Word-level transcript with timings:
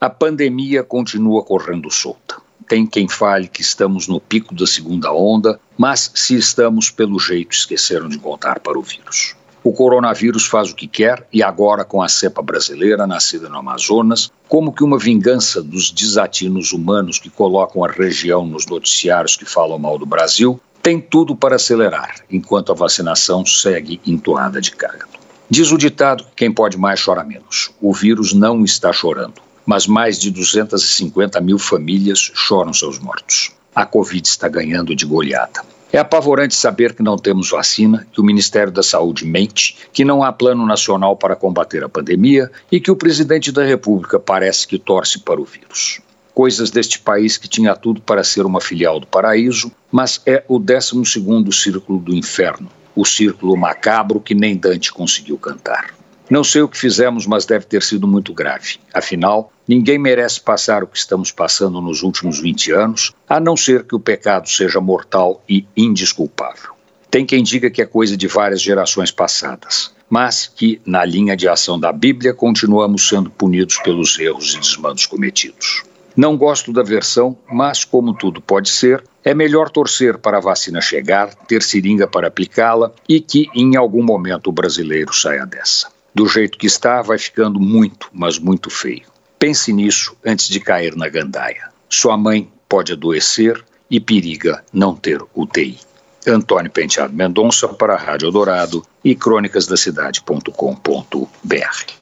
A 0.00 0.08
pandemia 0.08 0.84
continua 0.84 1.42
correndo 1.42 1.90
solta. 1.90 2.36
Tem 2.68 2.86
quem 2.86 3.08
fale 3.08 3.48
que 3.48 3.60
estamos 3.60 4.06
no 4.06 4.20
pico 4.20 4.54
da 4.54 4.64
segunda 4.64 5.12
onda, 5.12 5.58
mas 5.76 6.12
se 6.14 6.36
estamos, 6.36 6.88
pelo 6.88 7.18
jeito, 7.18 7.50
esqueceram 7.50 8.08
de 8.08 8.16
contar 8.16 8.60
para 8.60 8.78
o 8.78 8.82
vírus. 8.82 9.34
O 9.64 9.72
coronavírus 9.72 10.46
faz 10.46 10.70
o 10.70 10.76
que 10.76 10.86
quer 10.86 11.26
e 11.32 11.42
agora 11.42 11.84
com 11.84 12.00
a 12.00 12.08
cepa 12.08 12.40
brasileira 12.40 13.08
nascida 13.08 13.48
no 13.48 13.58
Amazonas, 13.58 14.30
como 14.48 14.72
que 14.72 14.84
uma 14.84 15.00
vingança 15.00 15.60
dos 15.60 15.90
desatinos 15.90 16.72
humanos 16.72 17.18
que 17.18 17.28
colocam 17.28 17.82
a 17.84 17.90
região 17.90 18.46
nos 18.46 18.66
noticiários 18.66 19.34
que 19.34 19.44
falam 19.44 19.80
mal 19.80 19.98
do 19.98 20.06
Brasil, 20.06 20.60
tem 20.80 21.00
tudo 21.00 21.34
para 21.34 21.56
acelerar, 21.56 22.20
enquanto 22.30 22.70
a 22.70 22.74
vacinação 22.76 23.44
segue 23.44 24.00
entoada 24.06 24.60
de 24.60 24.70
carga. 24.70 25.08
Diz 25.50 25.72
o 25.72 25.76
ditado 25.76 26.22
que 26.22 26.36
quem 26.36 26.52
pode 26.52 26.78
mais 26.78 27.02
chora 27.02 27.24
menos. 27.24 27.72
O 27.80 27.92
vírus 27.92 28.32
não 28.32 28.62
está 28.62 28.92
chorando 28.92 29.47
mas 29.68 29.86
mais 29.86 30.18
de 30.18 30.30
250 30.30 31.38
mil 31.42 31.58
famílias 31.58 32.32
choram 32.34 32.72
seus 32.72 32.98
mortos. 32.98 33.52
A 33.74 33.84
Covid 33.84 34.26
está 34.26 34.48
ganhando 34.48 34.96
de 34.96 35.04
goleada. 35.04 35.60
É 35.92 35.98
apavorante 35.98 36.54
saber 36.54 36.94
que 36.94 37.02
não 37.02 37.18
temos 37.18 37.50
vacina, 37.50 38.06
que 38.10 38.18
o 38.18 38.24
Ministério 38.24 38.72
da 38.72 38.82
Saúde 38.82 39.26
mente, 39.26 39.76
que 39.92 40.06
não 40.06 40.22
há 40.22 40.32
plano 40.32 40.64
nacional 40.64 41.18
para 41.18 41.36
combater 41.36 41.84
a 41.84 41.88
pandemia 41.88 42.50
e 42.72 42.80
que 42.80 42.90
o 42.90 42.96
presidente 42.96 43.52
da 43.52 43.62
República 43.62 44.18
parece 44.18 44.66
que 44.66 44.78
torce 44.78 45.18
para 45.18 45.38
o 45.38 45.44
vírus. 45.44 46.00
Coisas 46.32 46.70
deste 46.70 46.98
país 46.98 47.36
que 47.36 47.46
tinha 47.46 47.76
tudo 47.76 48.00
para 48.00 48.24
ser 48.24 48.46
uma 48.46 48.62
filial 48.62 48.98
do 48.98 49.06
paraíso, 49.06 49.70
mas 49.92 50.22
é 50.24 50.42
o 50.48 50.58
12 50.58 51.04
círculo 51.52 51.98
do 51.98 52.14
inferno, 52.14 52.70
o 52.96 53.04
círculo 53.04 53.54
macabro 53.54 54.18
que 54.18 54.34
nem 54.34 54.56
Dante 54.56 54.90
conseguiu 54.90 55.36
cantar. 55.36 55.97
Não 56.30 56.44
sei 56.44 56.60
o 56.60 56.68
que 56.68 56.76
fizemos, 56.76 57.26
mas 57.26 57.46
deve 57.46 57.64
ter 57.64 57.82
sido 57.82 58.06
muito 58.06 58.34
grave. 58.34 58.76
Afinal, 58.92 59.50
ninguém 59.66 59.98
merece 59.98 60.40
passar 60.40 60.84
o 60.84 60.86
que 60.86 60.98
estamos 60.98 61.32
passando 61.32 61.80
nos 61.80 62.02
últimos 62.02 62.38
20 62.38 62.70
anos, 62.72 63.12
a 63.26 63.40
não 63.40 63.56
ser 63.56 63.84
que 63.84 63.94
o 63.94 64.00
pecado 64.00 64.48
seja 64.48 64.78
mortal 64.78 65.42
e 65.48 65.66
indisculpável. 65.74 66.72
Tem 67.10 67.24
quem 67.24 67.42
diga 67.42 67.70
que 67.70 67.80
é 67.80 67.86
coisa 67.86 68.14
de 68.14 68.26
várias 68.26 68.60
gerações 68.60 69.10
passadas, 69.10 69.90
mas 70.10 70.46
que, 70.54 70.80
na 70.84 71.02
linha 71.02 71.34
de 71.34 71.48
ação 71.48 71.80
da 71.80 71.90
Bíblia, 71.92 72.34
continuamos 72.34 73.08
sendo 73.08 73.30
punidos 73.30 73.78
pelos 73.78 74.18
erros 74.18 74.54
e 74.54 74.60
desmandos 74.60 75.06
cometidos. 75.06 75.82
Não 76.14 76.36
gosto 76.36 76.72
da 76.72 76.82
versão, 76.82 77.38
mas 77.50 77.84
como 77.84 78.12
tudo 78.12 78.42
pode 78.42 78.68
ser, 78.68 79.02
é 79.24 79.32
melhor 79.32 79.70
torcer 79.70 80.18
para 80.18 80.36
a 80.38 80.40
vacina 80.40 80.80
chegar, 80.80 81.34
ter 81.34 81.62
seringa 81.62 82.06
para 82.06 82.28
aplicá-la 82.28 82.92
e 83.08 83.20
que 83.20 83.48
em 83.54 83.76
algum 83.76 84.02
momento 84.02 84.48
o 84.48 84.52
brasileiro 84.52 85.14
saia 85.14 85.46
dessa. 85.46 85.97
Do 86.14 86.26
jeito 86.26 86.58
que 86.58 86.66
está, 86.66 87.02
vai 87.02 87.18
ficando 87.18 87.60
muito, 87.60 88.08
mas 88.12 88.38
muito 88.38 88.70
feio. 88.70 89.06
Pense 89.38 89.72
nisso 89.72 90.16
antes 90.24 90.48
de 90.48 90.60
cair 90.60 90.96
na 90.96 91.08
gandaia. 91.08 91.68
Sua 91.88 92.16
mãe 92.16 92.50
pode 92.68 92.92
adoecer 92.92 93.64
e 93.90 94.00
periga 94.00 94.64
não 94.72 94.94
ter 94.94 95.20
UTI. 95.34 95.78
Antônio 96.26 96.70
Penteado 96.70 97.14
Mendonça 97.14 97.68
para 97.68 97.94
a 97.94 97.98
Rádio 97.98 98.30
Dourado 98.30 98.84
e 99.02 99.14
crônicasdacidade.com.br. 99.14 101.92